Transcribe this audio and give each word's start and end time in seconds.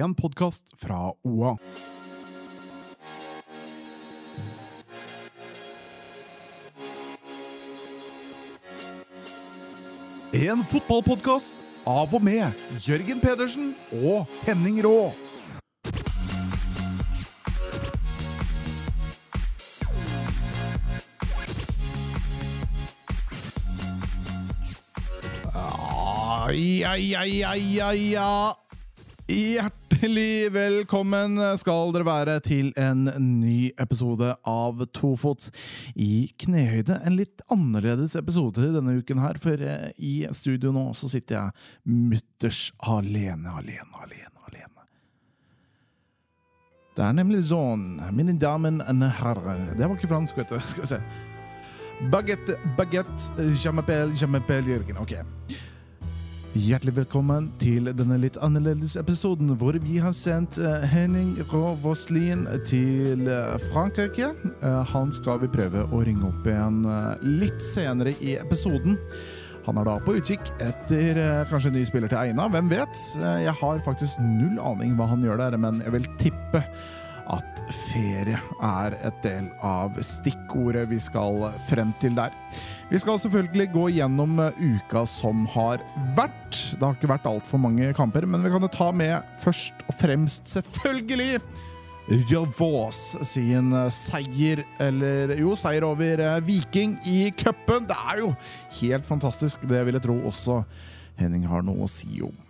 en 0.00 0.14
podkast 0.14 0.72
fra 0.76 1.12
OA. 1.22 1.56
En 10.34 10.64
fotballpodkast 10.66 11.54
av 11.86 12.14
og 12.16 12.24
med 12.26 12.50
Jørgen 12.82 13.20
Pedersen 13.22 13.74
og 14.02 14.26
Henning 14.48 14.82
Rå. 14.82 15.12
Ja, 26.54 26.94
ja, 26.94 27.22
ja, 27.24 27.54
ja, 27.54 27.92
ja. 27.94 29.70
Hjertelig 30.04 30.52
velkommen 30.52 31.38
skal 31.56 31.94
dere 31.94 32.04
være 32.04 32.32
til 32.44 32.66
en 32.76 33.06
ny 33.16 33.70
episode 33.80 34.34
av 34.44 34.82
Tofots 34.92 35.48
i 35.96 36.26
knehøyde. 36.44 36.98
En 37.08 37.16
litt 37.16 37.40
annerledes 37.48 38.12
episode 38.20 38.66
denne 38.74 38.98
uken 39.00 39.22
her, 39.24 39.40
for 39.40 39.56
eh, 39.64 39.94
i 39.96 40.26
studio 40.36 40.74
nå 40.76 40.82
så 40.92 41.08
sitter 41.08 41.38
jeg 41.38 41.88
mutters 41.88 42.66
alene, 42.84 43.48
alene, 43.48 43.88
alene, 44.04 44.44
alene. 44.50 44.84
Det 46.92 47.06
er 47.08 47.16
nemlig 47.16 47.40
sånn, 47.48 48.02
mine 48.12 48.36
damer 48.36 48.76
og 48.84 49.08
herrer 49.22 49.70
Det 49.72 49.88
var 49.88 49.96
ikke 49.96 50.12
fransk, 50.12 50.42
vet 50.42 50.52
du. 50.52 50.60
Skal 50.68 50.84
vi 50.84 50.92
se. 50.92 51.00
Baguette, 52.12 52.60
baguette, 52.76 53.48
jamapel, 53.64 54.12
jamapel, 54.20 54.68
Jørgen. 54.68 55.00
Ok. 55.00 55.16
Hjertelig 56.54 56.92
velkommen 56.94 57.48
til 57.58 57.88
denne 57.98 58.14
litt 58.22 58.36
annerledes 58.38 58.92
episoden 59.00 59.48
hvor 59.58 59.74
vi 59.82 59.96
har 59.98 60.12
sendt 60.14 60.54
eh, 60.62 60.84
Henning 60.86 61.32
Rå 61.50 61.72
til 62.62 63.24
eh, 63.26 63.56
Frankrike. 63.72 64.28
Eh, 64.62 64.82
han 64.92 65.10
skal 65.16 65.40
vi 65.42 65.50
prøve 65.50 65.82
å 65.90 66.04
ringe 66.06 66.28
opp 66.28 66.46
igjen 66.46 66.86
litt 67.42 67.58
senere 67.58 68.14
i 68.22 68.36
episoden. 68.38 68.94
Han 69.66 69.82
er 69.82 69.88
da 69.88 69.96
på 69.98 70.14
utkikk 70.20 70.46
etter 70.62 71.18
kanskje 71.50 71.72
en 71.72 71.78
ny 71.80 71.82
spiller 71.90 72.12
til 72.12 72.22
Eina. 72.22 72.46
Hvem 72.46 72.70
vet? 72.70 73.02
Jeg 73.18 73.58
har 73.58 73.82
faktisk 73.82 74.22
null 74.22 74.60
aning 74.62 74.94
hva 74.94 75.10
han 75.10 75.26
gjør 75.26 75.42
der, 75.42 75.58
men 75.58 75.82
jeg 75.82 75.96
vil 75.96 76.06
tippe 76.22 76.62
at 77.32 77.64
ferie 77.88 78.38
er 78.64 78.96
et 79.06 79.18
del 79.24 79.48
av 79.64 79.96
stikkordet 80.04 80.86
vi 80.90 81.00
skal 81.02 81.50
frem 81.68 81.92
til 82.02 82.16
der. 82.18 82.34
Vi 82.90 83.00
skal 83.00 83.18
selvfølgelig 83.22 83.68
gå 83.72 83.84
gjennom 83.96 84.38
eh, 84.44 84.64
uka 84.76 85.04
som 85.08 85.46
har 85.54 85.82
vært. 86.16 86.58
Det 86.74 86.82
har 86.84 86.96
ikke 86.98 87.12
vært 87.14 87.28
altfor 87.30 87.62
mange 87.62 87.92
kamper, 87.96 88.26
men 88.28 88.44
vi 88.44 88.52
kan 88.52 88.64
jo 88.64 88.72
ta 88.72 88.90
med 88.94 89.24
først 89.42 89.86
og 89.88 89.96
fremst, 90.00 90.50
selvfølgelig, 90.52 91.40
Javås 92.28 93.16
sin 93.24 93.72
eh, 93.72 93.88
seier, 93.88 94.60
eller 94.82 95.32
jo, 95.40 95.54
seier 95.56 95.86
over 95.88 96.20
eh, 96.20 96.40
Viking 96.44 96.98
i 97.08 97.30
cupen. 97.32 97.88
Det 97.88 97.96
er 97.96 98.20
jo 98.20 98.34
helt 98.82 99.08
fantastisk. 99.08 99.64
Det 99.64 99.80
vil 99.86 99.96
jeg 99.96 100.04
tro 100.04 100.18
også 100.28 100.60
Henning 101.16 101.46
har 101.48 101.64
noe 101.64 101.86
å 101.86 101.90
si 101.90 102.18
om. 102.26 102.43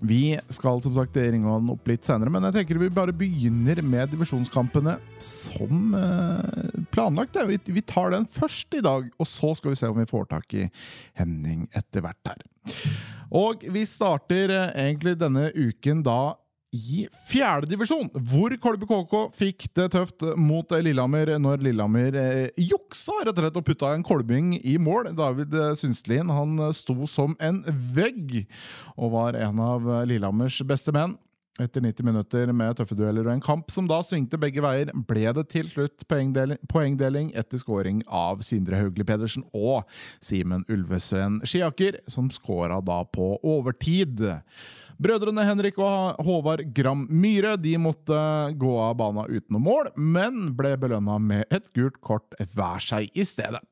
Vi 0.00 0.38
skal 0.48 0.80
som 0.80 0.94
sagt 0.96 1.16
ringe 1.20 1.50
han 1.50 1.68
opp 1.72 1.88
litt 1.90 2.06
senere, 2.08 2.32
men 2.32 2.46
jeg 2.48 2.56
tenker 2.56 2.80
vi 2.80 2.88
bare 2.94 3.12
begynner 3.16 3.82
med 3.84 4.14
divisjonskampene 4.14 4.96
som 5.24 5.94
eh, 5.96 6.78
planlagt. 6.94 7.36
Vi, 7.68 7.82
tar 7.84 8.14
den 8.14 8.24
først 8.24 8.78
i 8.78 8.82
dag, 8.84 9.10
og 9.20 9.28
så 9.28 9.52
skal 9.58 9.74
vi 9.74 9.80
se 9.80 9.90
om 9.90 10.00
vi 10.00 10.08
får 10.08 10.30
tak 10.32 10.56
i 10.56 10.68
Henning 11.20 11.66
etter 11.76 12.06
hvert 12.06 12.32
her. 12.32 12.46
Og 13.36 13.66
vi 13.68 13.84
starter 13.88 14.54
eh, 14.56 14.72
egentlig 14.86 15.18
denne 15.20 15.50
uken 15.52 16.00
da 16.06 16.20
i 16.70 17.06
fjerdedivisjon, 17.26 18.12
hvor 18.30 18.54
Kolbu 18.62 18.86
KK 18.86 19.14
fikk 19.34 19.66
det 19.74 19.88
tøft 19.94 20.22
mot 20.38 20.70
Lillehammer 20.70 21.32
når 21.42 21.64
Lillehammer 21.66 22.18
eh, 22.20 22.60
juksa 22.62 23.16
rett 23.24 23.34
og 23.34 23.42
slett 23.42 23.58
og 23.58 23.66
putta 23.66 23.90
en 23.96 24.04
kolbing 24.06 24.52
i 24.60 24.76
mål. 24.78 25.10
David 25.18 25.56
eh, 25.56 25.72
Synstlien 25.78 26.30
han 26.30 26.58
sto 26.76 26.94
som 27.10 27.34
en 27.42 27.64
vegg 27.96 28.44
og 28.94 29.16
var 29.16 29.38
en 29.40 29.64
av 29.64 29.90
Lillehammers 30.06 30.60
beste 30.68 30.94
menn. 30.94 31.18
Etter 31.58 31.82
90 31.82 32.06
minutter 32.06 32.52
med 32.54 32.76
tøffe 32.78 32.94
dueller 32.94 33.26
og 33.26 33.34
en 33.34 33.42
kamp 33.42 33.72
som 33.74 33.88
da 33.90 33.98
svingte 34.06 34.38
begge 34.40 34.62
veier, 34.62 34.92
ble 35.08 35.32
det 35.34 35.48
til 35.50 35.66
slutt 35.68 36.06
poengdeling, 36.08 36.60
poengdeling 36.70 37.32
etter 37.36 37.58
scoring 37.60 38.04
av 38.06 38.44
Sindre 38.46 38.78
Haugli 38.78 39.04
Pedersen 39.04 39.42
og 39.50 39.82
Simen 40.22 40.62
Ulvesveen 40.70 41.40
Skiaker, 41.42 41.98
som 42.06 42.30
scora 42.32 42.78
da 42.84 43.02
på 43.02 43.32
overtid. 43.42 44.22
Brødrene 45.00 45.46
Henrik 45.48 45.78
og 45.80 46.22
Håvard 46.22 46.62
Gram 46.76 47.06
Myhre 47.10 47.56
de 47.58 47.74
måtte 47.80 48.20
gå 48.60 48.72
av 48.84 48.94
banen 49.00 49.26
uten 49.26 49.56
noe 49.56 49.64
mål, 49.64 49.92
men 49.96 50.52
ble 50.56 50.76
belønna 50.80 51.18
med 51.18 51.48
et 51.50 51.72
gult 51.76 51.98
kort 52.04 52.36
hver 52.54 52.84
seg 52.84 53.10
i 53.16 53.26
stedet. 53.26 53.64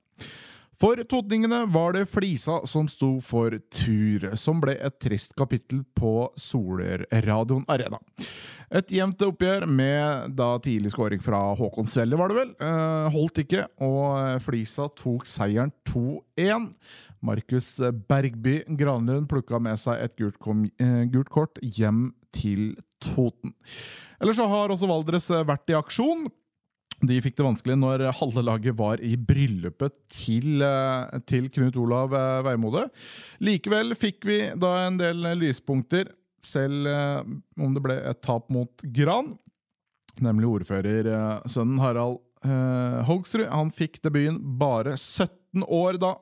For 0.79 1.01
totningene 1.11 1.65
var 1.75 1.97
det 1.97 2.05
Flisa 2.07 2.61
som 2.71 2.87
sto 2.87 3.17
for 3.25 3.57
tur, 3.75 4.29
som 4.39 4.61
ble 4.63 4.77
et 4.79 4.95
trist 5.03 5.33
kapittel 5.39 5.81
på 5.99 6.29
Solørradioen 6.39 7.65
Arena. 7.67 7.99
Et 8.71 8.95
jevnt 8.95 9.25
oppgjør 9.27 9.67
med 9.67 10.37
da 10.39 10.53
tidlig 10.63 10.93
skåring 10.95 11.25
fra 11.25 11.41
Håkon 11.59 11.91
Svelle, 11.91 12.15
var 12.21 12.31
det 12.31 12.39
vel. 12.39 12.55
Eh, 12.63 13.11
holdt 13.11 13.43
ikke, 13.43 13.65
og 13.83 14.39
Flisa 14.45 14.87
tok 14.95 15.27
seieren 15.27 15.75
2-1. 15.91 16.71
Markus 17.27 17.75
Bergby 18.07 18.61
Granlund 18.79 19.27
plukka 19.33 19.59
med 19.59 19.83
seg 19.83 19.99
et 20.05 20.15
gult, 20.21 20.39
kom, 20.39 20.69
eh, 20.79 21.09
gult 21.11 21.35
kort 21.35 21.59
hjem 21.59 22.13
til 22.31 22.77
Toten. 23.03 23.57
Eller 24.23 24.37
så 24.37 24.47
har 24.47 24.71
også 24.71 24.87
Valdres 24.87 25.27
vært 25.27 25.75
i 25.75 25.79
aksjon. 25.79 26.29
De 27.07 27.19
fikk 27.23 27.37
det 27.39 27.47
vanskelig 27.47 27.77
når 27.79 28.07
halve 28.19 28.43
laget 28.43 28.77
var 28.79 29.03
i 29.05 29.13
bryllupet 29.15 30.01
til, 30.11 30.63
eh, 30.67 31.19
til 31.31 31.47
Knut 31.55 31.77
Olav 31.79 32.15
eh, 32.17 32.41
Veimode. 32.47 32.89
Likevel 33.45 33.95
fikk 33.99 34.27
vi 34.27 34.39
da 34.59 34.73
en 34.87 34.99
del 34.99 35.23
lyspunkter, 35.39 36.11
selv 36.43 36.87
om 37.59 37.73
det 37.75 37.83
ble 37.83 37.97
et 38.09 38.21
tap 38.23 38.47
mot 38.55 38.85
Gran. 38.95 39.33
Nemlig 40.23 40.47
ordførersønnen 40.49 41.81
Harald 41.83 42.23
Hogsrud. 43.09 43.49
Han 43.51 43.73
fikk 43.75 43.99
debuten 44.05 44.39
bare 44.59 44.95
17 44.95 45.67
år 45.67 45.99
da 46.01 46.13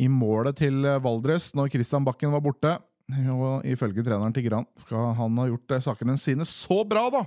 i 0.00 0.08
målet 0.08 0.56
til 0.64 0.88
Valdres 1.04 1.50
når 1.54 1.68
Christian 1.76 2.08
Bakken 2.08 2.32
var 2.32 2.42
borte. 2.44 2.72
Og 3.32 3.66
ifølge 3.68 4.04
treneren 4.04 4.34
til 4.34 4.46
Gran 4.46 4.66
skal 4.80 5.12
han 5.18 5.38
ha 5.40 5.48
gjort 5.50 5.76
sakene 5.84 6.16
sine 6.20 6.46
så 6.48 6.82
bra 6.88 7.06
da, 7.12 7.22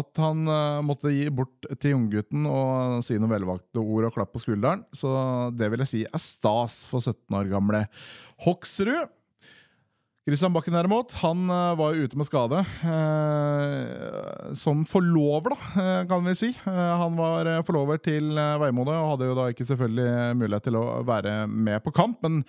at 0.00 0.20
han 0.20 0.42
uh, 0.48 0.80
måtte 0.84 1.12
gi 1.12 1.28
bort 1.32 1.68
til 1.80 1.96
unggutten 1.96 2.48
og 2.48 3.00
si 3.06 3.16
noen 3.18 3.32
velvalgte 3.32 3.80
ord 3.80 4.10
og 4.10 4.16
klapp 4.16 4.34
på 4.34 4.42
skulderen. 4.42 4.84
Så 4.92 5.10
det 5.56 5.70
vil 5.72 5.84
jeg 5.84 5.92
si 5.92 6.02
er 6.04 6.22
stas 6.22 6.82
for 6.90 7.02
17 7.04 7.40
år 7.40 7.50
gamle 7.52 7.86
Hoksrud. 8.44 9.16
Christian 10.28 10.52
Bakken 10.52 10.76
derimot, 10.76 11.14
han 11.22 11.46
uh, 11.48 11.72
var 11.80 11.94
jo 11.96 12.06
ute 12.06 12.18
med 12.20 12.28
skade. 12.28 12.60
Uh, 12.84 14.50
som 14.56 14.84
forlover, 14.88 15.56
da, 15.56 15.94
kan 16.10 16.26
vi 16.28 16.36
si. 16.38 16.52
han 16.66 17.16
var 17.18 17.48
forlover 17.66 17.98
til 18.04 18.36
Veimode 18.36 18.94
og 18.94 19.14
hadde 19.14 19.30
jo 19.30 19.38
da 19.38 19.48
ikke 19.50 19.66
selvfølgelig 19.68 20.36
mulighet 20.42 20.68
til 20.68 20.78
å 20.78 20.84
være 21.08 21.40
med 21.48 21.80
på 21.84 21.94
kamp. 21.96 22.20
Men 22.26 22.44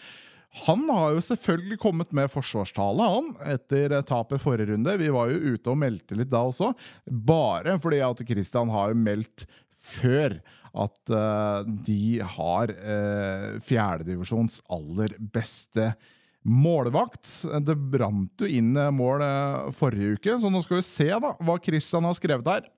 han 0.65 0.83
har 0.91 1.15
jo 1.15 1.23
selvfølgelig 1.23 1.79
kommet 1.79 2.09
med 2.15 2.31
forsvarstale, 2.31 3.09
han, 3.15 3.29
etter 3.53 3.95
tapet 4.07 4.43
forrige 4.43 4.73
runde. 4.73 4.97
Vi 4.99 5.11
var 5.15 5.31
jo 5.31 5.55
ute 5.55 5.71
og 5.71 5.79
meldte 5.79 6.17
litt 6.19 6.31
da 6.31 6.43
også, 6.49 6.73
bare 7.07 7.77
fordi 7.79 8.01
at 8.03 8.23
Christian 8.27 8.73
har 8.73 8.91
jo 8.91 8.99
meldt 8.99 9.45
før 9.81 10.41
at 10.71 11.13
de 11.87 12.19
har 12.35 12.71
fjerdedivisjons 13.67 14.59
aller 14.71 15.15
beste 15.33 15.93
målvakt. 16.47 17.29
Det 17.61 17.77
brant 17.91 18.41
jo 18.41 18.49
inn 18.49 18.73
mål 18.95 19.23
eh, 19.25 19.71
forrige 19.77 20.17
uke, 20.17 20.37
så 20.41 20.51
nå 20.51 20.63
skal 20.65 20.79
vi 20.79 20.87
se 20.87 21.09
da 21.11 21.35
hva 21.39 21.57
Christian 21.63 22.07
har 22.07 22.17
skrevet 22.17 22.49
her. 22.49 22.69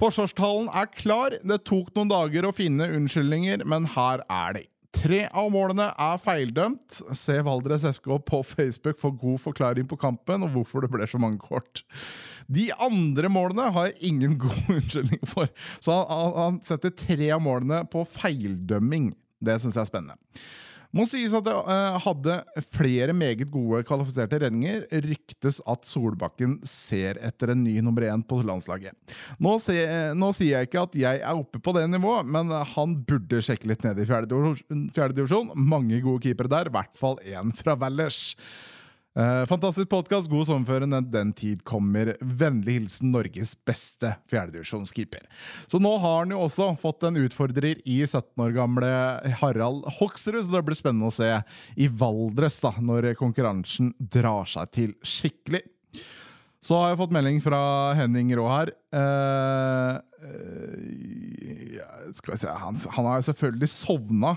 Forsvarstalen 0.00 0.70
er 0.72 0.88
klar. 0.94 1.36
Det 1.44 1.60
tok 1.68 1.92
noen 1.96 2.10
dager 2.10 2.48
å 2.48 2.54
finne 2.56 2.88
unnskyldninger, 2.96 3.66
men 3.68 3.88
her 3.96 4.24
er 4.26 4.60
de. 4.60 4.66
Tre 5.00 5.20
av 5.32 5.46
målene 5.48 5.86
er 5.96 6.18
feildømt. 6.20 6.98
Se 7.16 7.38
Valdres 7.46 7.86
FK 7.88 8.18
på 8.28 8.42
Facebook 8.44 8.98
for 9.00 9.16
god 9.16 9.40
forklaring 9.40 9.86
på 9.88 9.96
kampen 10.00 10.44
og 10.44 10.52
hvorfor 10.52 10.84
det 10.84 10.90
ble 10.92 11.06
så 11.08 11.20
mange 11.20 11.40
kort. 11.40 11.80
De 12.52 12.66
andre 12.76 13.30
målene 13.32 13.70
har 13.72 13.88
jeg 13.88 14.10
ingen 14.10 14.36
god 14.42 14.58
unnskyldning 14.76 15.22
for. 15.30 15.48
Så 15.80 15.96
han, 15.96 16.34
han 16.36 16.58
setter 16.68 16.92
tre 16.92 17.30
av 17.32 17.40
målene 17.44 17.80
på 17.88 18.04
feildømming. 18.18 19.14
Det 19.40 19.56
syns 19.62 19.78
jeg 19.78 19.86
er 19.86 19.88
spennende. 19.88 20.20
Må 20.96 21.04
sies 21.06 21.34
at 21.36 21.44
det 21.46 21.54
uh, 21.54 21.98
hadde 22.02 22.36
flere 22.74 23.14
meget 23.14 23.44
gode 23.52 23.84
kvalifiserte 23.86 24.40
redninger. 24.42 24.86
Ryktes 25.04 25.60
at 25.70 25.86
Solbakken 25.86 26.58
ser 26.66 27.20
etter 27.22 27.52
en 27.54 27.62
ny 27.62 27.76
nummer 27.84 28.08
én 28.08 28.24
på 28.26 28.40
landslaget. 28.46 28.96
Nå, 29.38 29.54
se, 29.62 29.76
nå, 30.18 30.32
sier 30.34 30.58
jeg 30.58 30.70
ikke 30.70 30.82
at 30.88 30.98
jeg 30.98 31.22
er 31.22 31.38
oppe 31.38 31.62
på 31.62 31.74
det 31.76 31.86
nivået, 31.92 32.26
men 32.26 32.50
han 32.74 32.98
burde 33.06 33.42
sjekke 33.44 33.70
litt 33.70 33.86
ned 33.86 34.02
i 34.02 34.08
fjerde 34.10 35.14
divisjon. 35.14 35.54
Mange 35.54 36.02
gode 36.02 36.26
keepere 36.26 36.50
der, 36.50 36.70
i 36.70 36.74
hvert 36.74 36.98
fall 36.98 37.20
én 37.22 37.54
fra 37.56 37.78
Valdres. 37.78 38.34
Eh, 39.18 39.42
fantastisk 39.50 39.88
podkast, 39.90 40.30
god 40.30 40.46
sommerføre. 40.46 40.86
Den 41.10 41.32
tid 41.34 41.64
kommer. 41.66 42.12
Vennlig 42.20 42.76
hilsen 42.76 43.10
Norges 43.10 43.56
beste 43.66 44.12
fjerdedivisjonskeeper. 44.30 45.24
Så 45.66 45.80
nå 45.82 45.96
har 45.98 46.20
han 46.22 46.34
jo 46.34 46.44
også 46.44 46.68
fått 46.78 47.08
en 47.08 47.18
utfordrer 47.18 47.82
i 47.82 47.98
17 48.06 48.44
år 48.44 48.54
gamle 48.54 48.92
Harald 49.42 49.88
Hoksrud, 49.98 50.44
så 50.46 50.54
det 50.54 50.62
blir 50.68 50.78
spennende 50.78 51.10
å 51.10 51.16
se 51.16 51.32
i 51.74 51.90
Valdres 51.90 52.60
da, 52.62 52.70
når 52.78 53.12
konkurransen 53.18 53.90
drar 53.98 54.46
seg 54.46 54.70
til 54.78 54.94
skikkelig. 55.02 55.64
Så 56.62 56.76
har 56.76 56.92
jeg 56.92 57.00
fått 57.00 57.14
melding 57.16 57.40
fra 57.42 57.60
Henning 57.98 58.30
Rå 58.36 58.46
her. 58.52 58.70
Eh, 58.94 59.94
eh, 60.28 61.78
skal 62.14 62.36
vi 62.36 62.42
se 62.44 62.52
Han, 62.62 62.78
han 62.94 63.08
har 63.08 63.24
selvfølgelig 63.26 63.70
sovna. 63.74 64.36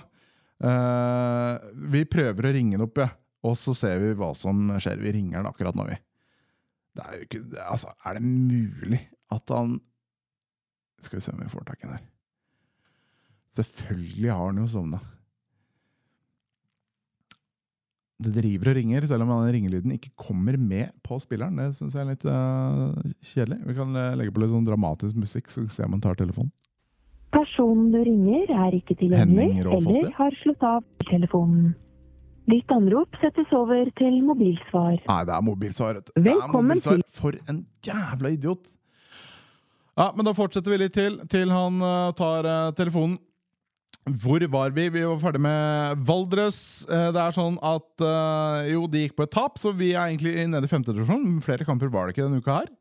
Eh, 0.64 1.74
vi 1.94 2.08
prøver 2.10 2.48
å 2.48 2.54
ringe 2.56 2.80
han 2.80 2.88
opp, 2.88 3.04
ja. 3.04 3.12
Og 3.44 3.58
så 3.60 3.76
ser 3.76 4.00
vi 4.02 4.14
hva 4.18 4.32
som 4.38 4.70
skjer. 4.80 5.02
Vi 5.04 5.14
ringer 5.18 5.42
han 5.42 5.50
akkurat 5.50 5.76
nå, 5.78 5.88
vi. 5.90 5.98
Det 6.94 7.04
er 7.04 7.18
jo 7.18 7.26
ikke 7.28 7.42
det, 7.50 7.64
Altså, 7.66 7.94
er 8.06 8.20
det 8.20 8.24
mulig 8.28 9.00
at 9.34 9.50
han 9.50 9.80
Skal 11.02 11.18
vi 11.18 11.24
se 11.26 11.34
om 11.34 11.42
vi 11.42 11.50
får 11.52 11.66
tak 11.68 11.82
i 11.82 11.88
den 11.88 11.98
her. 11.98 12.06
Selvfølgelig 13.54 14.30
har 14.32 14.46
han 14.48 14.62
jo 14.62 14.68
sovna. 14.72 15.00
Det 18.24 18.32
driver 18.38 18.72
og 18.72 18.78
ringer, 18.78 19.06
selv 19.10 19.26
om 19.26 19.34
den 19.34 19.52
ringelyden 19.54 19.94
ikke 19.98 20.14
kommer 20.16 20.56
med 20.58 20.94
på 21.04 21.20
spilleren. 21.20 21.60
Det 21.60 21.74
syns 21.76 21.98
jeg 21.98 22.06
er 22.06 22.10
litt 22.14 22.24
uh, 22.24 22.96
kjedelig. 23.20 23.60
Vi 23.68 23.76
kan 23.78 24.00
uh, 24.00 24.16
legge 24.18 24.34
på 24.34 24.42
litt 24.42 24.54
sånn 24.54 24.70
dramatisk 24.70 25.20
musikk, 25.20 25.52
så 25.52 25.66
se 25.68 25.84
om 25.84 25.98
han 25.98 26.04
tar 26.06 26.18
telefonen. 26.18 26.54
Personen 27.34 27.92
du 27.92 28.00
ringer 28.06 28.52
er 28.64 28.78
ikke 28.78 28.96
tilgjengelig 28.96 29.66
eller 29.66 30.12
har 30.16 30.36
slått 30.40 30.64
av 30.70 30.86
telefonen. 31.10 31.74
Ditt 32.50 32.72
anrop 32.76 33.16
settes 33.22 33.52
over 33.56 33.88
til 34.00 34.18
mobilsvar. 34.26 34.98
Nei, 35.08 35.20
det 35.30 35.36
er 35.36 35.44
mobilsvar. 35.48 36.00
vet 36.00 36.10
du. 36.10 36.14
Det 36.18 36.24
er 36.24 36.26
Velkommen 36.34 36.74
mobilsvar. 36.74 37.04
For 37.16 37.38
en 37.50 37.62
jævla 37.86 38.34
idiot! 38.36 38.72
Ja, 39.94 40.10
men 40.18 40.26
da 40.26 40.34
fortsetter 40.36 40.74
vi 40.74 40.80
litt 40.82 40.96
til, 40.98 41.20
til 41.30 41.54
han 41.54 41.78
eh, 41.86 42.10
tar 42.18 42.48
eh, 42.50 42.72
telefonen. 42.76 43.20
Hvor 44.20 44.44
var 44.52 44.74
vi? 44.76 44.90
Vi 44.92 45.04
var 45.06 45.20
ferdig 45.22 45.40
med 45.46 46.02
Valdres. 46.10 46.58
Eh, 46.92 47.12
det 47.16 47.22
er 47.24 47.36
sånn 47.38 47.56
at 47.64 48.04
eh, 48.04 48.72
Jo, 48.74 48.84
de 48.92 49.06
gikk 49.06 49.16
på 49.20 49.28
et 49.28 49.32
tap, 49.32 49.62
så 49.62 49.72
vi 49.72 49.94
er 49.94 50.10
egentlig 50.10 50.34
nede 50.52 50.68
i 50.68 50.72
femte 50.72 50.92
divisjon. 50.98 51.38
Flere 51.46 51.64
kamper 51.70 51.94
var 51.94 52.10
det 52.10 52.18
ikke 52.18 52.26
denne 52.28 52.42
uka 52.44 52.58
her. 52.64 52.72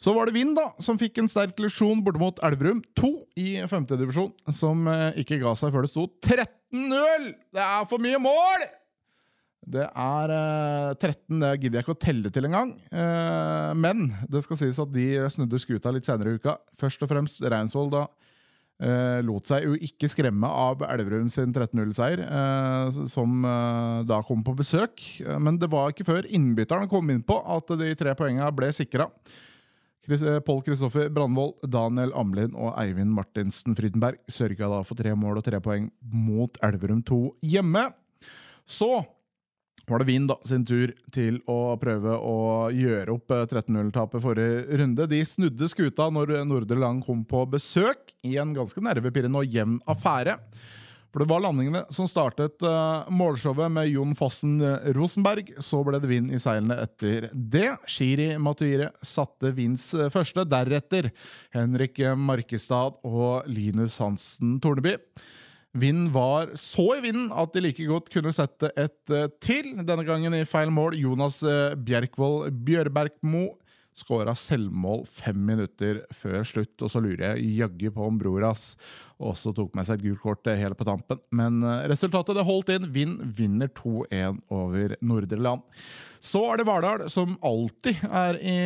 Så 0.00 0.14
var 0.16 0.26
det 0.26 0.34
Vind, 0.34 0.56
da, 0.56 0.70
som 0.80 0.96
fikk 0.98 1.20
en 1.20 1.28
sterk 1.28 1.58
lesjon 1.60 2.00
borte 2.02 2.18
mot 2.18 2.38
Elverum 2.48 2.80
2 2.96 3.12
i 3.38 3.48
femte 3.68 3.98
divisjon, 4.00 4.32
som 4.56 4.88
eh, 4.88 5.20
ikke 5.20 5.38
ga 5.44 5.52
seg 5.60 5.74
før 5.76 5.84
det 5.84 5.92
sto 5.92 6.08
13-0! 6.24 7.34
Det 7.52 7.62
er 7.68 7.84
for 7.90 8.00
mye 8.02 8.18
mål! 8.24 8.64
Det 9.60 9.84
er 9.84 10.32
eh, 10.32 10.94
13, 10.96 11.36
det 11.42 11.50
gidder 11.60 11.78
jeg 11.80 11.84
ikke 11.84 11.94
å 11.96 12.00
telle 12.00 12.30
til 12.32 12.48
engang. 12.48 12.72
Eh, 12.90 13.72
men 13.76 14.06
det 14.32 14.40
skal 14.46 14.58
sies 14.58 14.80
at 14.80 14.90
de 14.94 15.04
snudde 15.30 15.60
skuta 15.60 15.92
litt 15.94 16.08
senere 16.08 16.32
i 16.32 16.40
uka. 16.40 16.56
Først 16.80 17.04
og 17.04 17.10
fremst 17.12 17.42
Reinsvoll 17.44 17.92
da 17.92 18.06
eh, 18.80 19.20
lot 19.26 19.50
seg 19.52 19.66
jo 19.68 19.76
ikke 19.76 20.08
skremme 20.10 20.48
av 20.48 20.80
Elverum 20.88 21.28
sin 21.30 21.52
13-0-seier, 21.52 22.24
eh, 22.24 23.04
som 23.12 23.44
eh, 23.44 24.00
da 24.08 24.22
kom 24.26 24.40
på 24.46 24.56
besøk. 24.58 25.04
Eh, 25.26 25.36
Men 25.38 25.60
det 25.60 25.68
var 25.70 25.92
ikke 25.92 26.08
før 26.08 26.26
innbytterne 26.32 26.88
kom 26.90 27.12
inn 27.12 27.22
på 27.22 27.36
at 27.44 27.76
de 27.84 27.92
tre 28.00 28.16
poengene 28.18 28.48
ble 28.56 28.72
sikra. 28.74 29.10
Eh, 30.08 30.40
Pål 30.42 30.64
Kristoffer 30.66 31.12
Brandvold, 31.12 31.60
Daniel 31.70 32.16
Amlin 32.18 32.56
og 32.56 32.72
Eivind 32.80 33.12
Martinsen 33.14 33.76
Frydenberg 33.78 34.18
sørga 34.32 34.72
da 34.72 34.80
for 34.88 34.98
tre 34.98 35.12
mål 35.14 35.38
og 35.38 35.46
tre 35.46 35.60
poeng 35.62 35.90
mot 36.00 36.56
Elverum 36.64 37.04
2 37.06 37.20
hjemme. 37.52 37.84
Så 38.66 38.88
var 39.90 40.02
det 40.02 40.08
Wien 40.08 40.26
da, 40.30 40.36
sin 40.46 40.64
tur 40.66 40.92
til 41.14 41.40
å 41.50 41.76
prøve 41.80 42.16
å 42.16 42.38
gjøre 42.74 43.16
opp 43.16 43.34
eh, 43.36 43.46
13-0-tapet 43.46 44.24
forrige 44.24 44.80
runde. 44.80 45.08
De 45.10 45.22
snudde 45.26 45.70
skuta 45.70 46.08
når 46.14 46.38
Nordre 46.48 46.78
Land 46.80 47.04
kom 47.06 47.24
på 47.28 47.44
besøk, 47.50 48.14
i 48.26 48.36
en 48.40 48.52
ganske 48.52 48.82
nervepirrende 48.84 49.40
og 49.40 49.54
jevn 49.54 49.80
affære. 49.88 50.36
For 51.10 51.24
det 51.24 51.30
var 51.32 51.42
landingene 51.42 51.82
som 51.90 52.06
startet 52.06 52.62
eh, 52.62 53.08
målshowet 53.10 53.72
med 53.74 53.88
Jon 53.90 54.14
Fossen 54.18 54.60
eh, 54.62 54.90
Rosenberg. 54.94 55.50
Så 55.58 55.82
ble 55.86 55.98
det 55.98 56.10
vind 56.10 56.30
i 56.30 56.38
seilene 56.38 56.76
etter 56.84 57.26
det. 57.34 57.66
Shiri 57.90 58.30
Matuire 58.38 58.92
satte 59.02 59.50
Vinds 59.56 59.88
eh, 59.96 60.10
første. 60.14 60.46
Deretter 60.46 61.10
Henrik 61.56 61.98
Markestad 62.14 63.02
og 63.02 63.50
Linus 63.50 63.98
Hansen 64.02 64.60
Torneby. 64.62 64.94
Vind 65.78 66.08
var 66.10 66.50
så 66.58 66.96
i 66.96 67.02
vinden 67.04 67.28
at 67.30 67.52
de 67.54 67.62
like 67.62 67.84
godt 67.86 68.08
kunne 68.10 68.32
sette 68.34 68.72
et 68.74 69.12
eh, 69.14 69.28
til. 69.42 69.72
Denne 69.86 70.04
gangen 70.06 70.34
i 70.34 70.46
feil 70.48 70.72
mål. 70.74 70.96
Jonas 70.98 71.42
uh, 71.46 71.76
Bjerkvold 71.78 72.50
Bjørbergmo 72.66 73.46
skåra 74.00 74.34
selvmål 74.38 75.04
fem 75.06 75.38
minutter 75.46 76.02
før 76.16 76.42
slutt. 76.48 76.74
Og 76.82 76.90
så 76.92 77.02
lurer 77.04 77.34
jeg 77.36 77.54
jaggu 77.60 77.90
på 77.94 78.06
om 78.08 78.18
Broras 78.20 78.74
også 79.20 79.52
tok 79.56 79.74
med 79.76 79.84
seg 79.84 79.98
et 80.00 80.06
gult 80.06 80.22
kort 80.22 80.48
eh, 80.48 80.58
helt 80.60 80.78
på 80.80 80.86
tampen. 80.88 81.20
Men 81.36 81.60
eh, 81.62 81.82
resultatet 81.92 82.38
det 82.38 82.46
holdt 82.48 82.72
inn. 82.72 82.88
Vind 82.94 83.20
vinner 83.36 83.68
2-1 83.76 84.40
over 84.56 84.96
Nordre 85.04 85.40
Land. 85.40 85.66
Så 86.20 86.42
er 86.50 86.60
det 86.60 86.66
Vardal, 86.68 87.06
som 87.12 87.36
alltid 87.44 88.00
er 88.08 88.38
i 88.40 88.56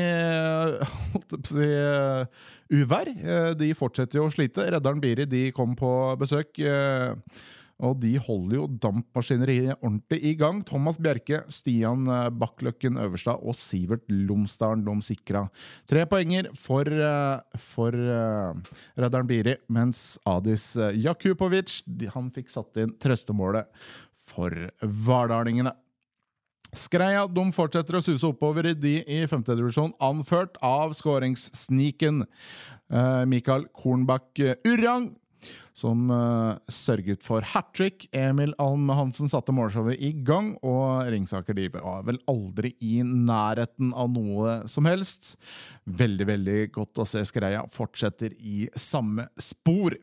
holdt 1.15 1.35
på 1.35 1.41
å 1.41 1.51
si, 1.51 1.69
eh, 1.71 2.47
uvær. 2.75 3.11
Eh, 3.15 3.51
De 3.59 3.73
fortsetter 3.79 4.21
jo 4.21 4.29
å 4.29 4.35
slite. 4.35 4.69
Redderen 4.75 5.03
Biri 5.03 5.27
de 5.31 5.49
kom 5.57 5.75
på 5.79 5.91
besøk. 6.21 6.55
Eh, 7.81 7.85
Og 7.85 7.99
de 8.01 8.17
holder 8.19 8.57
jo 8.57 8.67
dampmaskineriet 8.81 9.81
ordentlig 9.81 10.21
i 10.23 10.35
gang. 10.39 10.63
Thomas 10.65 10.99
Bjerke, 10.99 11.43
Stian 11.53 12.07
eh, 12.07 12.31
Bakkløkken 12.31 12.97
Øverstad 12.97 13.43
og 13.43 13.55
Sivert 13.59 14.05
Lomsdalen 14.09 14.85
de 14.85 14.95
sikra 15.03 15.49
tre 15.91 16.05
poenger 16.07 16.51
for, 16.55 16.85
eh, 16.87 17.59
for 17.59 17.95
uh, 17.95 18.55
Redderen 18.97 19.29
Biri, 19.29 19.57
mens 19.69 20.19
Adis 20.27 20.77
eh, 20.77 20.95
Jakubovic 21.05 21.83
han 22.15 22.31
fikk 22.35 22.53
satt 22.53 22.79
inn 22.81 22.95
trøstemålet 23.01 23.69
for 24.29 24.53
vardalingene. 24.81 25.75
Skreia 26.75 27.27
de 27.31 27.45
fortsetter 27.55 28.01
å 28.01 28.03
suse 28.03 28.27
oppover 28.27 28.73
i 28.73 28.75
de 28.75 28.97
i 29.07 29.21
femtedivisjon, 29.31 29.93
anført 30.03 30.57
av 30.65 30.95
skåringssniken 30.99 32.25
eh, 32.25 33.23
Mikael 33.31 33.69
Kornbakk 33.77 34.43
Urang. 34.67 35.13
Som 35.75 36.07
uh, 36.13 36.55
sørget 36.71 37.25
for 37.25 37.45
hat 37.55 37.73
trick. 37.77 38.07
Emil 38.15 38.55
Alm 38.63 38.89
Hansen 38.95 39.31
satte 39.31 39.55
målshowet 39.55 39.99
i 39.99 40.13
gang, 40.27 40.55
og 40.63 41.11
Ringsaker 41.11 41.57
de 41.59 41.69
var 41.75 42.07
vel 42.07 42.21
aldri 42.31 42.75
i 42.85 43.01
nærheten 43.05 43.93
av 43.93 44.13
noe 44.15 44.61
som 44.71 44.89
helst. 44.89 45.35
Veldig, 45.85 46.29
veldig 46.31 46.59
godt 46.75 47.03
å 47.03 47.09
se 47.09 47.25
Skreia 47.27 47.65
fortsetter 47.73 48.37
i 48.39 48.69
samme 48.79 49.29
spor. 49.41 49.99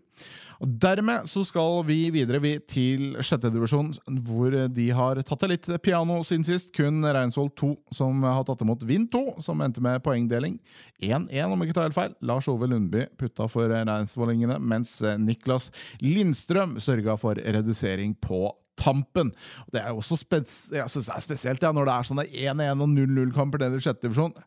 Og 0.62 0.74
Dermed 0.82 1.26
så 1.30 1.42
skal 1.46 1.80
vi 1.88 1.98
videre 2.14 2.42
vi 2.42 2.52
til 2.70 3.16
sjette 3.26 3.50
divisjon, 3.54 3.90
hvor 4.28 4.54
de 4.70 4.88
har 4.94 5.22
tatt 5.26 5.42
det 5.42 5.50
litt 5.56 5.70
piano 5.82 6.20
siden 6.28 6.46
sist. 6.46 6.70
Kun 6.76 7.02
Reinsvoll 7.02 7.50
2 7.58 7.72
som 7.98 8.22
har 8.28 8.46
tatt 8.46 8.62
imot 8.62 8.86
Vind 8.86 9.10
2, 9.14 9.24
som 9.42 9.62
endte 9.66 9.82
med 9.82 10.04
poengdeling. 10.06 10.60
1-1, 11.02 11.50
om 11.50 11.66
ikke 11.66 11.78
tar 11.78 11.90
helt 11.90 11.98
feil. 11.98 12.16
Lars 12.30 12.50
Ove 12.52 12.70
Lundby 12.70 13.08
putta 13.18 13.50
for 13.50 13.74
reinsvollingene, 13.74 14.60
mens 14.62 15.00
Niklas 15.18 15.72
Lindstrøm 16.04 16.78
sørga 16.82 17.18
for 17.18 17.42
redusering 17.42 18.14
på 18.22 18.46
tampen. 18.82 19.32
Det 19.74 19.82
er 19.82 19.90
jo 19.92 20.02
også 20.02 20.20
jeg 20.22 20.90
synes 20.90 21.08
det 21.08 21.16
er 21.16 21.26
spesielt 21.26 21.64
ja, 21.66 21.72
når 21.74 21.88
det 21.88 21.96
er 21.96 22.10
sånne 22.10 22.28
1-1 22.30 22.84
og 22.86 22.92
0-0-kamper 22.94 23.64
nede 23.66 23.82
i 23.82 23.86
sjette 23.86 24.06
divisjon. 24.06 24.38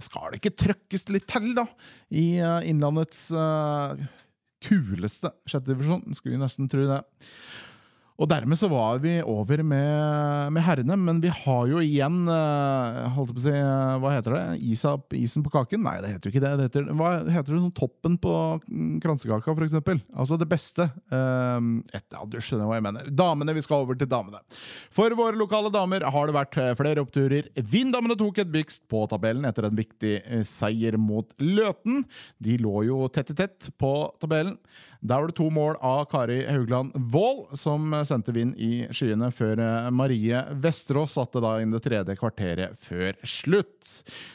Skal 0.00 0.32
det 0.32 0.40
ikke 0.40 0.56
trøkkes 0.64 1.06
litt 1.12 1.28
til, 1.28 1.52
da? 1.56 1.66
I 2.16 2.40
uh, 2.40 2.58
Innlandets 2.64 3.26
eh, 3.36 4.04
kuleste 4.64 5.32
sjette 5.48 5.72
divisjon. 5.72 6.04
Skulle 6.16 6.36
vi 6.36 6.42
nesten 6.42 6.70
tro 6.70 6.86
det. 6.88 7.00
Og 8.20 8.28
dermed 8.28 8.58
så 8.60 8.68
var 8.68 8.98
vi 9.00 9.14
over 9.24 9.62
med, 9.64 10.52
med 10.52 10.64
herrene, 10.66 10.96
men 11.00 11.22
vi 11.22 11.30
har 11.32 11.68
jo 11.70 11.80
igjen 11.80 12.28
eh, 12.28 12.98
holdt 13.14 13.32
på 13.32 13.40
å 13.40 13.44
si, 13.46 13.54
eh, 13.56 13.94
Hva 14.02 14.12
heter 14.12 14.36
det? 14.36 14.42
Isa, 14.74 14.92
isen 15.16 15.44
på 15.46 15.52
kaken? 15.54 15.80
Nei, 15.86 15.96
det 16.04 16.10
heter 16.12 16.28
jo 16.28 16.34
ikke 16.34 16.42
det. 16.44 16.50
det 16.58 16.66
heter, 16.68 16.90
hva 16.98 17.14
heter 17.24 17.54
det? 17.54 17.62
Sånn 17.62 17.76
toppen 17.78 18.18
på 18.20 18.34
kransekaka, 19.00 19.54
for 19.54 19.64
eksempel. 19.64 20.02
Altså 20.12 20.36
det 20.40 20.50
beste. 20.50 20.90
Um, 21.08 21.78
et, 21.94 22.04
ja, 22.12 22.26
du 22.28 22.36
skjønner 22.44 22.68
hva 22.68 22.76
jeg 22.76 22.86
mener. 22.90 23.08
Damene, 23.22 23.56
vi 23.56 23.64
skal 23.64 23.86
over 23.86 23.96
til 23.96 24.10
damene. 24.10 24.42
For 24.92 25.16
våre 25.16 25.40
lokale 25.40 25.72
damer 25.72 26.04
har 26.04 26.28
det 26.28 26.36
vært 26.36 26.60
flere 26.76 27.06
oppturer. 27.06 27.48
Vinddamene 27.72 28.18
tok 28.20 28.42
et 28.44 28.52
bygst 28.52 28.84
på 28.92 29.06
tabellen 29.08 29.48
etter 29.48 29.70
en 29.70 29.80
viktig 29.80 30.44
seier 30.48 31.00
mot 31.00 31.32
Løten. 31.40 32.04
De 32.36 32.60
lå 32.60 32.84
jo 32.90 33.02
tett 33.08 33.32
i 33.32 33.40
tett 33.40 33.72
på 33.80 33.94
tabellen. 34.20 34.58
Der 35.00 35.16
var 35.22 35.30
det 35.30 35.36
to 35.38 35.48
mål 35.48 35.78
av 35.80 36.04
Kari 36.12 36.42
Haugland 36.44 36.92
Wold, 37.12 37.56
som 37.56 37.88
sendte 38.10 38.34
vind 38.34 38.58
i 38.60 38.86
skyene 38.94 39.30
før 39.34 39.60
eh, 39.62 39.88
Marie 39.94 40.42
Vesterås 40.62 41.16
satte 41.16 41.42
da 41.42 41.56
inn 41.62 41.72
det 41.74 41.82
tredje 41.84 42.16
kvarteret 42.18 42.78
før 42.82 43.16
slutt. 43.24 43.78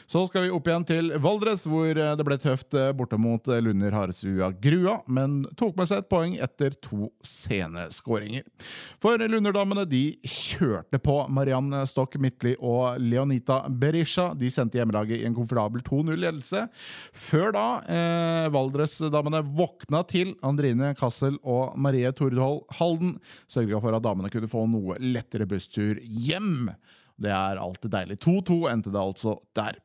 Så 0.08 0.24
skal 0.28 0.46
vi 0.46 0.52
opp 0.54 0.68
igjen 0.68 0.86
til 0.88 1.12
Valdres, 1.22 1.66
hvor 1.68 1.90
eh, 1.92 2.14
det 2.16 2.26
ble 2.26 2.38
tøft 2.42 2.76
eh, 2.76 2.92
borte 2.96 3.18
mot 3.20 3.46
Lunder 3.46 3.94
Haresua 3.96 4.50
Grua, 4.62 4.98
men 5.06 5.42
tok 5.58 5.76
med 5.78 5.90
seg 5.90 6.02
et 6.02 6.10
poeng 6.10 6.36
etter 6.42 6.76
to 6.82 7.10
sene 7.24 7.86
skåringer. 7.94 8.46
For 9.02 9.20
Lunderdamene 9.26 9.86
de 9.88 10.04
kjørte 10.26 11.00
på 11.02 11.18
Mariann 11.32 11.72
Stokk 11.88 12.16
Midtli 12.22 12.54
og 12.60 13.00
Leonita 13.02 13.62
Berisha. 13.68 14.30
De 14.38 14.50
sendte 14.52 14.80
hjemmelaget 14.80 15.20
i 15.20 15.28
en 15.28 15.36
komfortabel 15.36 15.84
2-0-ledelse. 15.86 16.66
Før 17.26 17.52
da 17.56 17.66
eh, 17.90 18.48
Valdres-damene 18.54 19.42
våkna 19.56 20.02
til. 20.08 20.34
Andrine 20.46 20.92
Kassel 20.98 21.38
og 21.42 21.76
Marie 21.80 22.10
Tordhold 22.16 22.64
Halden 22.78 23.16
sørga 23.66 23.80
for 23.82 23.96
at 23.96 24.04
damene 24.04 24.30
kunne 24.30 24.50
få 24.50 24.66
noe 24.70 24.96
lettere 25.00 25.46
busstur 25.46 25.98
hjem. 26.00 26.70
Det 27.16 27.32
er 27.32 27.58
alltid 27.58 27.90
deilig. 27.90 28.18
2-2 28.22 28.70
endte 28.70 28.92
det 28.92 29.00
altså 29.00 29.40
der. 29.56 29.80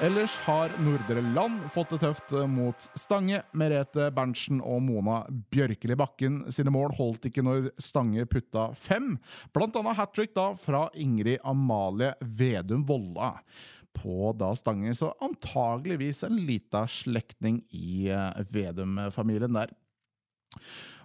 Ellers 0.00 0.32
har 0.46 0.70
Nordre 0.80 1.20
Land 1.34 1.58
fått 1.74 1.90
det 1.92 1.98
tøft 2.00 2.30
mot 2.48 2.86
Stange. 2.96 3.42
Merete 3.52 4.06
Berntsen 4.16 4.62
og 4.64 4.80
Mona 4.86 5.18
Bjørkeli 5.52 5.96
Bakken 6.00 6.38
sine 6.48 6.72
mål 6.72 6.94
holdt 6.96 7.28
ikke 7.28 7.44
når 7.44 7.68
Stange 7.76 8.24
putta 8.24 8.70
fem. 8.72 9.18
Blant 9.52 9.76
annet 9.76 9.98
hat 9.98 10.14
trick 10.16 10.32
da 10.36 10.54
fra 10.56 10.86
Ingrid 10.96 11.44
Amalie 11.44 12.14
Vedum 12.20 12.86
Volla 12.88 13.34
på 13.96 14.32
da 14.38 14.52
Stange, 14.56 14.94
så 14.96 15.12
antageligvis 15.22 16.24
en 16.26 16.38
lita 16.46 16.86
slektning 16.88 17.62
i 17.76 18.08
eh, 18.12 18.40
Vedum-familien 18.52 19.56
der. 19.56 19.74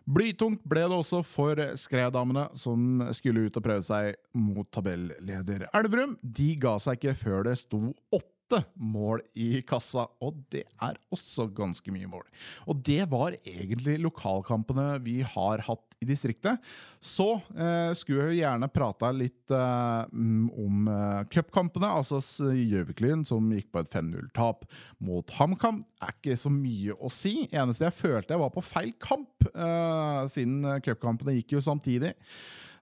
Blytungt 0.06 0.62
ble 0.70 0.84
det 0.86 0.98
også 1.00 1.24
for 1.26 1.60
Skreddamene, 1.82 2.46
som 2.54 3.02
skulle 3.16 3.48
ut 3.48 3.58
og 3.58 3.66
prøve 3.66 3.86
seg 3.86 4.14
mot 4.38 4.70
tabelleder 4.70 5.66
Elverum. 5.74 6.14
De 6.22 6.52
ga 6.62 6.76
seg 6.82 7.00
ikke 7.00 7.18
før 7.18 7.48
det 7.50 7.58
sto 7.64 7.82
åtte 8.14 8.35
mål 8.76 9.24
i 9.40 9.62
kassa, 9.66 10.06
og 10.24 10.38
det 10.54 10.66
er 10.84 10.98
også 11.14 11.48
ganske 11.56 11.92
mye 11.94 12.10
mål. 12.10 12.26
Og 12.70 12.82
det 12.86 13.06
var 13.12 13.38
egentlig 13.42 13.98
lokalkampene 14.04 15.00
vi 15.06 15.22
har 15.26 15.64
hatt 15.66 15.96
i 16.02 16.08
distriktet. 16.08 16.62
Så 17.04 17.28
eh, 17.56 17.92
skulle 17.98 18.30
jeg 18.30 18.44
gjerne 18.44 18.70
prata 18.74 19.12
litt 19.16 19.54
eh, 19.54 20.04
om 20.12 20.90
eh, 20.92 21.22
cupkampene. 21.34 21.90
Altså 22.02 22.22
Gjøviklyn, 22.54 23.26
som 23.28 23.50
gikk 23.56 23.72
på 23.74 23.84
et 23.84 23.92
5-0-tap 23.96 24.68
mot 25.06 25.36
HamKam, 25.40 25.84
er 26.04 26.14
ikke 26.18 26.38
så 26.40 26.52
mye 26.54 26.98
å 27.00 27.12
si. 27.14 27.48
Eneste 27.52 27.88
jeg 27.88 27.98
følte 27.98 28.36
jeg 28.36 28.44
var 28.44 28.54
på 28.54 28.66
feil 28.66 28.94
kamp, 29.02 29.50
eh, 29.54 30.22
siden 30.32 30.62
cupkampene 30.86 31.40
gikk 31.40 31.58
jo 31.58 31.66
samtidig. 31.66 32.16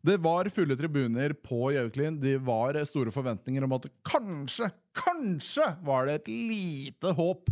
Det 0.03 0.17
var 0.19 0.50
fulle 0.51 0.75
tribuner 0.75 1.31
på 1.39 1.69
Gjøviklyn. 1.72 2.17
Det 2.19 2.36
var 2.43 2.75
store 2.89 3.12
forventninger 3.15 3.63
om 3.63 3.77
at 3.77 3.88
kanskje, 4.03 4.67
kanskje 5.00 5.69
var 5.88 6.10
det 6.10 6.17
et 6.17 6.31
lite 6.51 7.13
håp 7.15 7.48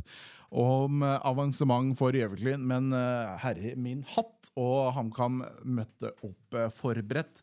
om 0.52 1.00
avansement 1.02 1.96
for 1.96 2.12
Gjøviklyn, 2.12 2.66
men 2.68 2.92
uh, 2.92 3.38
herre 3.40 3.72
min 3.80 4.04
hatt, 4.18 4.52
og 4.60 4.92
HamKam 4.98 5.40
møtte 5.64 6.12
opp 6.28 6.58
uh, 6.60 6.68
forberedt 6.76 7.40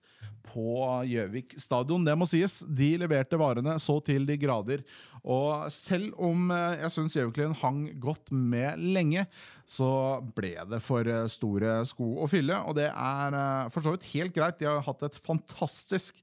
på 0.49 0.83
Gjøvik 1.09 1.55
stadion. 1.61 2.05
Det 2.07 2.17
må 2.19 2.27
sies, 2.29 2.61
de 2.65 2.95
leverte 3.01 3.39
varene 3.41 3.77
så 3.83 3.99
til 4.05 4.27
de 4.29 4.39
grader. 4.41 4.85
Og 5.23 5.67
selv 5.73 6.15
om 6.25 6.51
uh, 6.51 6.77
jeg 6.79 6.93
syns 6.95 7.17
Gjøviklyn 7.19 7.57
hang 7.63 7.83
godt 8.03 8.33
med 8.35 8.81
lenge, 8.83 9.27
så 9.69 9.91
ble 10.37 10.55
det 10.71 10.83
for 10.85 11.09
store 11.33 11.81
sko 11.89 12.15
å 12.25 12.29
fylle, 12.31 12.63
og 12.65 12.79
det 12.79 12.89
er 12.91 13.69
for 13.75 13.85
så 13.85 13.93
vidt 13.95 14.09
helt 14.15 14.37
greit. 14.37 14.61
De 14.61 14.71
har 14.71 14.85
hatt 14.87 15.05
et 15.07 15.19
fantastisk 15.27 16.23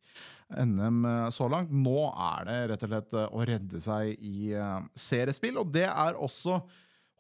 NM 0.50 1.05
så 1.34 1.50
langt. 1.50 1.74
Nå 1.74 2.10
er 2.12 2.50
det 2.50 2.58
rett 2.72 2.88
og 2.88 2.91
slett 2.91 3.15
å 3.25 3.46
redde 3.50 3.82
seg 3.82 4.17
i 4.22 4.51
seriespill, 4.98 5.62
og 5.62 5.72
det 5.74 5.88
er 5.89 6.17
også 6.17 6.60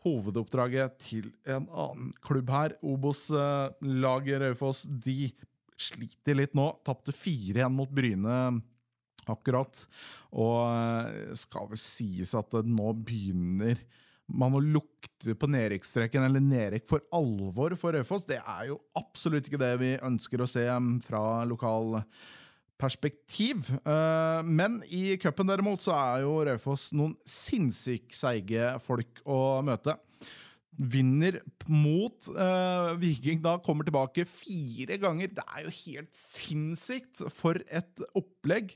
hovedoppdraget 0.05 0.99
til 1.07 1.29
en 1.49 1.65
annen 1.69 2.13
klubb 2.25 2.51
her. 2.53 2.77
Obos-laget 2.85 4.41
Raufoss 4.43 4.85
de 4.85 5.31
sliter 5.77 6.37
litt 6.37 6.55
nå. 6.57 6.69
Tapte 6.87 7.11
4-1 7.15 7.69
mot 7.73 7.91
Bryne 7.91 8.39
akkurat. 9.31 9.85
Og 10.37 11.35
skal 11.39 11.69
vel 11.71 11.81
sies 11.81 12.35
at 12.37 12.57
nå 12.65 12.93
begynner 13.05 13.79
man 14.25 14.55
å 14.57 14.61
lukte 14.63 15.35
på 15.37 15.49
nedrykkstreken, 15.53 16.23
eller 16.25 16.41
nedrykk 16.41 16.87
for 16.89 17.03
alvor 17.13 17.75
for 17.77 17.93
Raufoss. 17.93 18.25
Det 18.25 18.39
er 18.41 18.71
jo 18.71 18.79
absolutt 18.97 19.45
ikke 19.45 19.61
det 19.61 19.75
vi 19.81 19.91
ønsker 20.01 20.41
å 20.41 20.47
se 20.49 20.65
fra 21.05 21.21
lokal 21.45 22.01
perspektiv. 22.81 23.69
Men 23.85 24.79
i 24.89 25.13
cupen 25.21 25.47
derimot 25.47 25.85
så 25.85 25.93
er 25.93 26.23
jo 26.25 26.39
Raufoss 26.49 26.89
noen 26.97 27.13
sinnssykt 27.21 28.17
seige 28.17 28.73
folk 28.83 29.21
å 29.29 29.61
møte. 29.65 29.93
Vinner 30.75 31.39
mot 31.71 32.27
uh, 32.35 32.95
Viking, 32.99 33.39
da 33.43 33.55
kommer 33.63 33.87
tilbake 33.87 34.25
fire 34.27 34.99
ganger. 35.01 35.31
Det 35.31 35.45
er 35.45 35.65
jo 35.67 35.73
helt 35.85 36.11
sinnssykt 36.17 37.23
for 37.37 37.61
et 37.69 38.05
opplegg. 38.17 38.75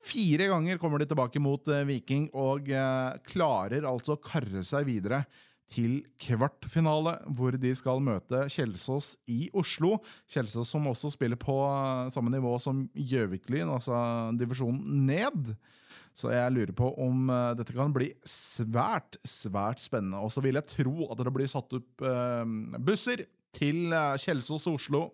Fire 0.00 0.46
ganger 0.48 0.78
kommer 0.80 1.02
de 1.02 1.10
tilbake 1.10 1.42
mot 1.42 1.66
uh, 1.68 1.82
Viking 1.88 2.28
og 2.38 2.70
uh, 2.72 3.18
klarer 3.28 3.88
altså 3.88 4.16
å 4.16 4.22
karre 4.22 4.62
seg 4.66 4.86
videre 4.88 5.24
til 5.70 6.00
kvartfinale, 6.22 7.16
hvor 7.36 7.56
de 7.60 7.72
skal 7.78 8.02
møte 8.02 8.44
Kjelsås 8.50 9.14
i 9.30 9.48
Oslo. 9.56 9.98
Kjelsås 10.30 10.72
som 10.72 10.88
også 10.90 11.12
spiller 11.14 11.38
på 11.40 11.56
samme 12.14 12.32
nivå 12.34 12.56
som 12.62 12.84
Gjøviklyn, 12.94 13.70
altså 13.70 13.96
divisjonen 14.38 15.04
ned. 15.06 15.52
Så 16.16 16.32
jeg 16.34 16.52
lurer 16.52 16.74
på 16.76 16.90
om 17.00 17.30
uh, 17.30 17.52
dette 17.58 17.74
kan 17.76 17.94
bli 17.94 18.10
svært, 18.26 19.20
svært 19.22 19.82
spennende. 19.82 20.18
Og 20.18 20.32
så 20.34 20.42
vil 20.44 20.58
jeg 20.58 20.70
tro 20.74 21.06
at 21.06 21.22
det 21.22 21.34
blir 21.34 21.50
satt 21.50 21.78
opp 21.78 22.04
uh, 22.04 22.42
busser 22.82 23.28
til 23.56 23.90
Kjelsås 23.90 24.66
og 24.70 24.78
Oslo. 24.78 25.04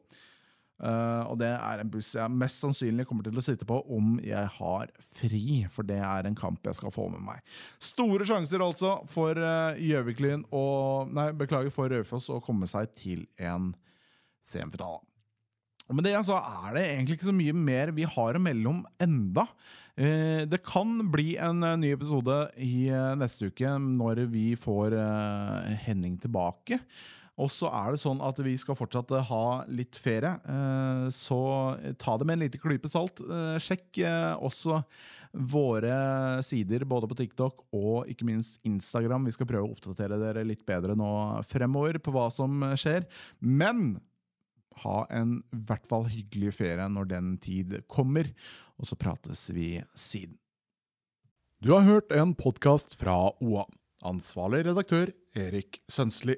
Og 0.76 1.38
det 1.40 1.48
er 1.54 1.80
en 1.80 1.88
buss 1.88 2.10
jeg 2.18 2.32
mest 2.36 2.60
sannsynlig 2.60 3.06
kommer 3.08 3.24
til 3.24 3.38
å 3.40 3.44
sitte 3.44 3.64
på 3.68 3.78
om 3.96 4.18
jeg 4.20 4.50
har 4.58 4.90
fri, 5.16 5.62
for 5.72 5.88
det 5.88 6.02
er 6.04 6.28
en 6.28 6.36
kamp 6.36 6.68
jeg 6.68 6.76
skal 6.76 6.92
få 6.92 7.06
med 7.14 7.24
meg. 7.24 7.40
Store 7.80 8.26
sjanser 8.28 8.60
altså 8.60 8.98
for 9.08 9.40
Gjøviklyn 9.80 10.44
og 10.52 11.14
Nei, 11.16 11.30
beklager, 11.38 11.72
for 11.72 11.88
Raufoss 11.88 12.28
å 12.28 12.42
komme 12.44 12.68
seg 12.68 12.92
til 12.98 13.24
en 13.40 13.72
CM-finale. 14.46 15.00
Og 15.86 15.98
med 15.98 16.08
det 16.08 16.16
så 16.26 16.38
er 16.38 16.74
det 16.74 16.86
egentlig 16.90 17.18
ikke 17.18 17.28
så 17.28 17.36
mye 17.36 17.56
mer 17.56 17.92
vi 17.94 18.06
har 18.10 18.38
å 18.42 18.42
enda. 19.02 19.46
Eh, 19.94 20.42
det 20.48 20.64
kan 20.66 20.98
bli 21.12 21.36
en 21.40 21.62
ny 21.80 21.92
episode 21.94 22.40
i 22.58 22.88
neste 23.18 23.52
uke 23.52 23.76
når 23.80 24.24
vi 24.32 24.48
får 24.58 24.96
Henning 25.86 26.18
tilbake. 26.22 26.80
Og 27.36 27.50
så 27.52 27.68
er 27.68 27.92
det 27.92 28.00
sånn 28.00 28.22
at 28.24 28.38
vi 28.40 28.54
skal 28.56 28.78
fortsatt 28.78 29.10
ha 29.28 29.42
litt 29.68 29.98
ferie, 30.00 30.38
så 31.12 31.40
ta 32.00 32.14
det 32.16 32.24
med 32.24 32.38
en 32.38 32.44
liten 32.46 32.62
klype 32.62 32.88
salt. 32.88 33.20
Sjekk 33.60 34.00
også 34.40 34.78
våre 35.36 35.98
sider 36.46 36.86
både 36.88 37.10
på 37.10 37.18
TikTok 37.18 37.66
og 37.76 38.08
ikke 38.08 38.24
minst 38.24 38.64
Instagram. 38.64 39.28
Vi 39.28 39.34
skal 39.36 39.50
prøve 39.50 39.68
å 39.68 39.74
oppdatere 39.76 40.16
dere 40.22 40.46
litt 40.48 40.64
bedre 40.64 40.96
nå 40.96 41.10
fremover 41.44 42.00
på 42.00 42.14
hva 42.16 42.30
som 42.32 42.64
skjer. 42.72 43.04
Men 43.44 43.98
ha 44.86 45.02
en 45.12 45.38
i 45.52 45.60
hvert 45.68 45.84
fall 45.92 46.08
hyggelig 46.08 46.56
ferie 46.56 46.88
når 46.92 47.12
den 47.12 47.30
tid 47.44 47.78
kommer, 47.92 48.32
og 48.80 48.88
så 48.88 48.96
prates 48.96 49.50
vi 49.52 49.74
siden. 49.92 50.38
Du 51.60 51.72
har 51.72 51.84
hørt 51.84 52.12
en 52.16 52.32
podkast 52.36 52.96
fra 53.00 53.26
OA. 53.44 53.68
Ansvarlig 54.08 54.66
redaktør 54.66 55.12
Erik 55.36 55.80
Sønsli. 55.88 56.36